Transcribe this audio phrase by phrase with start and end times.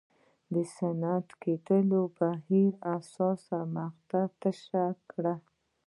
[0.53, 5.35] د صنعتي کېدو په بهیر کې حساسه مقطعه تشدید کړه.